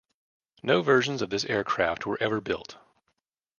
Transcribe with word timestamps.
No 0.63 0.81
versions 0.81 1.21
of 1.21 1.29
this 1.29 1.45
aircraft 1.45 2.07
were 2.07 2.17
ever 2.19 2.41
built. 2.41 2.75